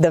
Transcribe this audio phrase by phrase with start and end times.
[0.00, 0.10] La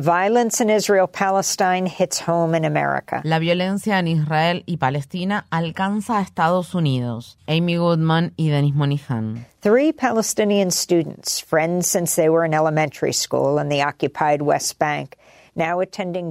[3.40, 7.38] violencia en Israel y Palestina alcanza a Estados Unidos.
[7.48, 9.45] Amy Goodman y Denis Monihan.
[9.61, 15.15] Three Palestinian students, friends since they were in elementary school in the occupied West Bank,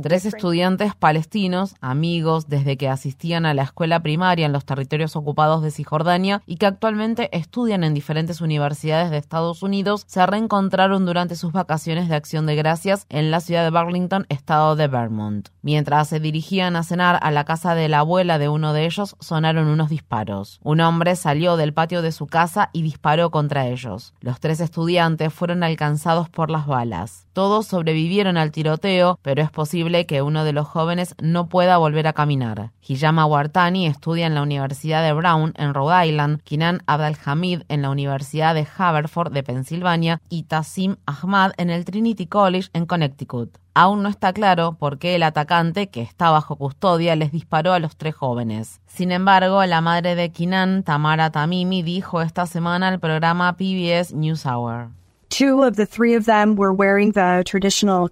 [0.03, 5.65] Tres estudiantes palestinos, amigos desde que asistían a la escuela primaria en los territorios ocupados
[5.65, 11.35] de Cisjordania y que actualmente estudian en diferentes universidades de Estados Unidos, se reencontraron durante
[11.35, 15.49] sus vacaciones de acción de gracias en la ciudad de Burlington, estado de Vermont.
[15.61, 19.17] Mientras se dirigían a cenar a la casa de la abuela de uno de ellos,
[19.19, 20.61] sonaron unos disparos.
[20.63, 24.15] Un hombre salió del patio de su casa y disparó contra ellos.
[24.21, 27.27] Los tres estudiantes fueron alcanzados por las balas.
[27.33, 32.07] Todos sobrevivieron al tiroteo, pero es posible que uno de los jóvenes no pueda volver
[32.07, 32.71] a caminar.
[32.87, 37.91] Hijama Wartani estudia en la Universidad de Brown en Rhode Island, Kinan Abdelhamid en la
[37.91, 43.59] Universidad de Haverford de Pensilvania y Tassim Ahmad en el Trinity College en Connecticut.
[43.79, 47.79] Aún no está claro por qué el atacante, que está bajo custodia, les disparó a
[47.79, 48.81] los tres jóvenes.
[48.87, 54.89] Sin embargo, la madre de Kinan, Tamara Tamimi, dijo esta semana al programa PBS NewsHour.
[55.29, 58.09] Two of the three of them were wearing the traditional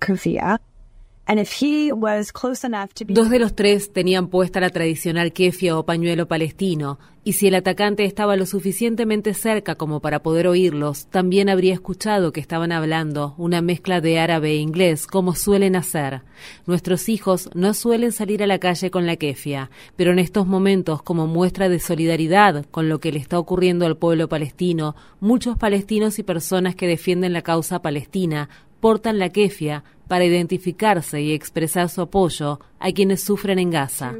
[3.08, 7.54] Dos de los tres tenían puesta la tradicional kefia o pañuelo palestino, y si el
[7.54, 13.34] atacante estaba lo suficientemente cerca como para poder oírlos, también habría escuchado que estaban hablando
[13.38, 16.20] una mezcla de árabe e inglés, como suelen hacer.
[16.66, 21.02] Nuestros hijos no suelen salir a la calle con la kefia, pero en estos momentos,
[21.02, 26.18] como muestra de solidaridad con lo que le está ocurriendo al pueblo palestino, muchos palestinos
[26.18, 28.50] y personas que defienden la causa palestina
[28.84, 34.12] portan la kefia para identificarse y expresar su apoyo a quienes sufren en Gaza.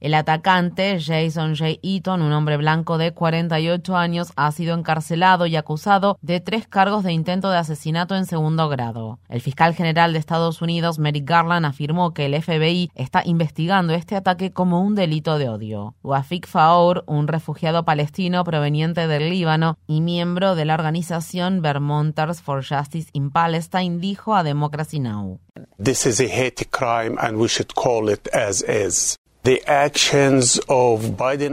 [0.00, 1.80] El atacante, Jason J.
[1.82, 7.02] Eaton, un hombre blanco de 48 años, ha sido encarcelado y acusado de tres cargos
[7.02, 9.18] de intento de asesinato en segundo grado.
[9.28, 14.14] El fiscal general de Estados Unidos, Merrick Garland, afirmó que el FBI está investigando este
[14.14, 15.94] ataque como un delito de odio.
[16.04, 22.64] Wafik Faour, un refugiado palestino proveniente del Líbano y miembro de la organización Vermonters for
[22.64, 25.40] Justice in Palestine, dijo a Democracy Now!
[25.82, 29.18] This is a hate crime and we should call it as is.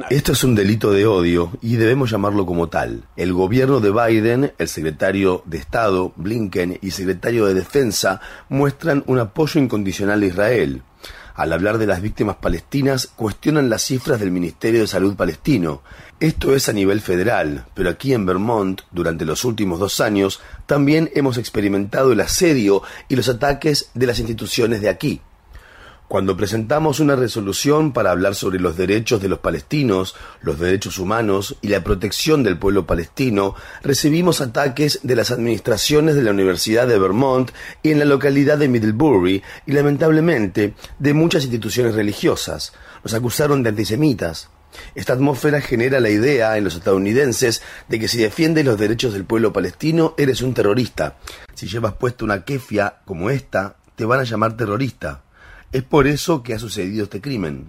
[0.09, 3.03] Esto es un delito de odio y debemos llamarlo como tal.
[3.15, 8.19] El gobierno de Biden, el secretario de Estado, Blinken, y secretario de Defensa
[8.49, 10.81] muestran un apoyo incondicional a Israel.
[11.35, 15.81] Al hablar de las víctimas palestinas, cuestionan las cifras del Ministerio de Salud palestino.
[16.19, 21.11] Esto es a nivel federal, pero aquí en Vermont, durante los últimos dos años, también
[21.15, 25.21] hemos experimentado el asedio y los ataques de las instituciones de aquí.
[26.07, 31.57] Cuando presentamos una resolución para hablar sobre los derechos de los palestinos, los derechos humanos
[31.63, 36.99] y la protección del pueblo palestino, recibimos ataques de las administraciones de la Universidad de
[36.99, 37.49] Vermont
[37.81, 42.73] y en la localidad de Middlebury y lamentablemente de muchas instituciones religiosas.
[43.03, 44.49] Nos acusaron de antisemitas.
[44.93, 49.25] Esta atmósfera genera la idea en los estadounidenses de que si defiendes los derechos del
[49.25, 51.17] pueblo palestino eres un terrorista.
[51.55, 55.23] Si llevas puesta una kefia como esta, te van a llamar terrorista.
[55.71, 57.67] Es por eso que ha sucedido este crimen.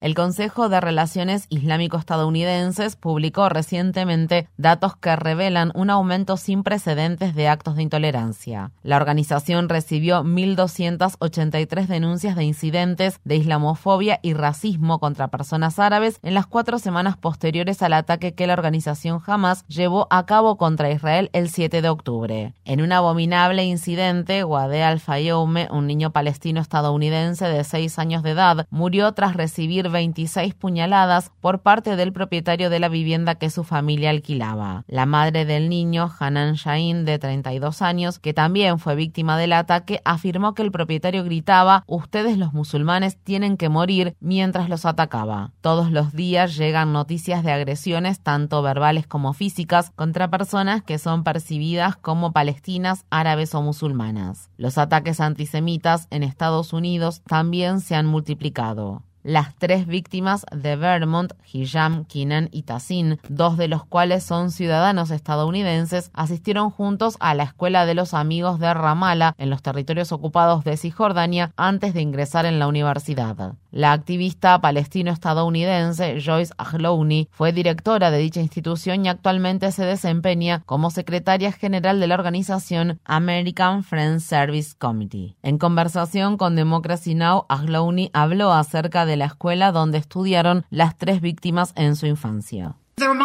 [0.00, 7.48] El Consejo de Relaciones Islámico-Estadounidenses publicó recientemente datos que revelan un aumento sin precedentes de
[7.48, 8.70] actos de intolerancia.
[8.82, 16.32] La organización recibió 1.283 denuncias de incidentes de islamofobia y racismo contra personas árabes en
[16.32, 21.28] las cuatro semanas posteriores al ataque que la organización Hamas llevó a cabo contra Israel
[21.34, 22.54] el 7 de octubre.
[22.64, 28.30] En un abominable incidente, Wadé al-Fayoume, un niño palestino estadounidense de de seis años de
[28.30, 33.64] edad, murió tras recibir 26 puñaladas por parte del propietario de la vivienda que su
[33.64, 34.84] familia alquilaba.
[34.86, 40.00] La madre del niño, Hanan Shahin, de 32 años, que también fue víctima del ataque,
[40.04, 45.50] afirmó que el propietario gritaba Ustedes los musulmanes tienen que morir mientras los atacaba.
[45.60, 51.24] Todos los días llegan noticias de agresiones, tanto verbales como físicas, contra personas que son
[51.24, 54.48] percibidas como palestinas, árabes o musulmanas.
[54.56, 59.07] Los ataques antisemitas en Estados Unidos también también se han multiplicado.
[59.28, 65.10] Las tres víctimas de Vermont, Hijam, Kinan y Tassin, dos de los cuales son ciudadanos
[65.10, 70.64] estadounidenses, asistieron juntos a la Escuela de los Amigos de Ramallah en los territorios ocupados
[70.64, 73.52] de Cisjordania antes de ingresar en la universidad.
[73.70, 80.88] La activista palestino-estadounidense Joyce Ahlouni fue directora de dicha institución y actualmente se desempeña como
[80.88, 85.36] secretaria general de la organización American Friends Service Committee.
[85.42, 91.20] En conversación con Democracy Now, Ahlouni habló acerca de la escuela donde estudiaron las tres
[91.20, 92.76] víctimas en su infancia.
[93.00, 93.20] Um,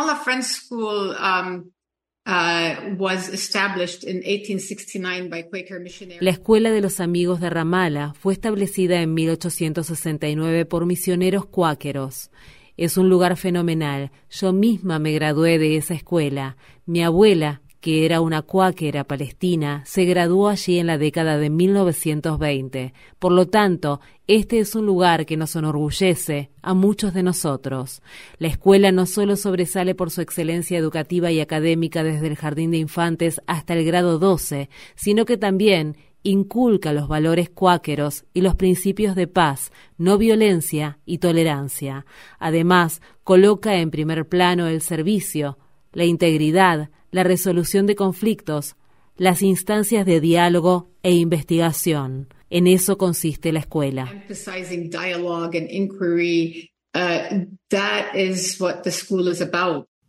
[2.25, 2.43] uh,
[6.19, 12.29] la Escuela de los Amigos de Ramallah fue establecida en 1869 por misioneros cuáqueros.
[12.77, 14.11] Es un lugar fenomenal.
[14.29, 16.57] Yo misma me gradué de esa escuela.
[16.85, 22.93] Mi abuela, que era una cuáquera palestina, se graduó allí en la década de 1920.
[23.19, 28.01] Por lo tanto, este es un lugar que nos enorgullece a muchos de nosotros.
[28.37, 32.77] La escuela no solo sobresale por su excelencia educativa y académica desde el jardín de
[32.77, 39.13] infantes hasta el grado 12, sino que también inculca los valores cuáqueros y los principios
[39.13, 42.05] de paz, no violencia y tolerancia.
[42.39, 45.57] Además, coloca en primer plano el servicio,
[45.91, 48.75] la integridad, la resolución de conflictos,
[49.17, 52.27] las instancias de diálogo e investigación.
[52.49, 54.11] En eso consiste la escuela.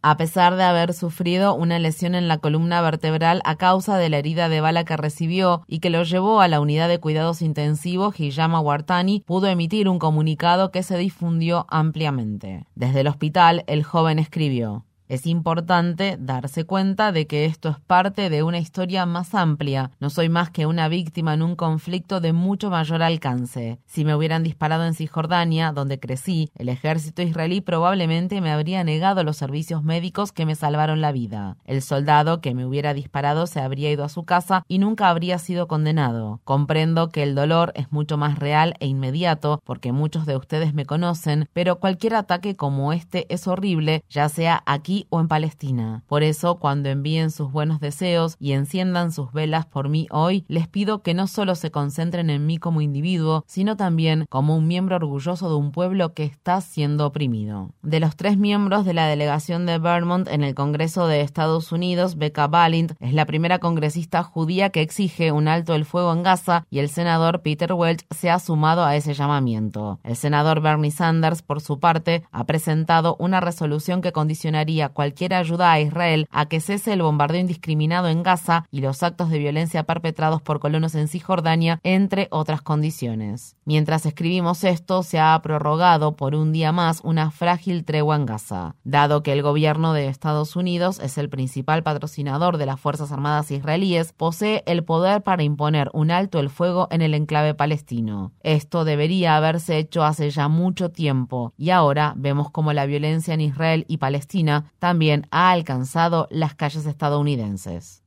[0.07, 4.19] A pesar de haber sufrido una lesión en la columna vertebral a causa de la
[4.19, 8.19] herida de bala que recibió y que lo llevó a la unidad de cuidados intensivos,
[8.19, 12.65] Hiyama Wartani pudo emitir un comunicado que se difundió ampliamente.
[12.75, 14.87] Desde el hospital, el joven escribió.
[15.07, 19.91] Es importante darse cuenta de que esto es parte de una historia más amplia.
[20.01, 23.79] No soy más que una víctima en un conflicto de mucho mayor alcance.
[23.85, 29.25] Si me hubieran disparado en Cisjordania, donde crecí, el ejército israelí probablemente me habría negado
[29.25, 31.59] los servicios médicos que me salvaron la vida.
[31.67, 35.39] El soldado que me hubiera disparado se habría ido a su casa y nunca habría
[35.39, 36.41] sido condenado.
[36.45, 40.87] Comprendo que el dolor es mucho más real e inmediato porque muchos de ustedes me
[40.87, 46.03] conocen, pero cualquier ataque como este es horrible, ya sea aquí o en Palestina.
[46.07, 50.69] Por eso, cuando envíen sus buenos deseos y enciendan sus velas por mí hoy, les
[50.69, 54.97] pido que no solo se concentren en mí como individuo, sino también como un miembro
[54.97, 57.71] orgulloso de un pueblo que está siendo oprimido.
[57.83, 62.17] De los tres miembros de la delegación de Vermont en el Congreso de Estados Unidos,
[62.17, 66.67] Becca Balint es la primera congresista judía que exige un alto el fuego en Gaza
[66.71, 69.99] y el senador Peter Welch se ha sumado a ese llamamiento.
[70.03, 75.73] El senador Bernie Sanders, por su parte, ha presentado una resolución que condicionaría cualquier ayuda
[75.73, 79.85] a Israel a que cese el bombardeo indiscriminado en Gaza y los actos de violencia
[79.85, 83.57] perpetrados por colonos en Cisjordania, entre otras condiciones.
[83.65, 88.77] Mientras escribimos esto, se ha prorrogado por un día más una frágil tregua en Gaza.
[88.85, 93.51] Dado que el gobierno de Estados Unidos es el principal patrocinador de las Fuerzas Armadas
[93.51, 98.33] israelíes, posee el poder para imponer un alto el fuego en el enclave palestino.
[98.43, 103.41] Esto debería haberse hecho hace ya mucho tiempo y ahora vemos como la violencia en
[103.41, 108.04] Israel y Palestina también ha alcanzado las calles estadounidenses.